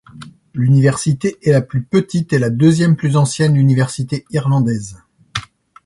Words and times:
L'université 0.55 1.37
est 1.47 1.51
la 1.51 1.61
plus 1.61 1.83
petite 1.83 2.33
et 2.33 2.39
la 2.39 2.49
deuxième 2.49 2.95
plus 2.95 3.17
ancienne 3.17 3.55
université 3.55 4.25
irlandaise. 4.31 4.97